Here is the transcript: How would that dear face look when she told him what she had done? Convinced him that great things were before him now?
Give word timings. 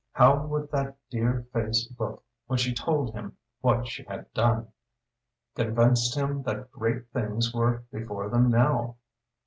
How 0.13 0.47
would 0.47 0.71
that 0.71 0.97
dear 1.11 1.45
face 1.53 1.87
look 1.99 2.23
when 2.47 2.57
she 2.57 2.73
told 2.73 3.13
him 3.13 3.37
what 3.59 3.87
she 3.87 4.01
had 4.05 4.33
done? 4.33 4.69
Convinced 5.53 6.15
him 6.15 6.41
that 6.41 6.71
great 6.71 7.07
things 7.11 7.53
were 7.53 7.83
before 7.91 8.27
him 8.33 8.49
now? 8.49 8.95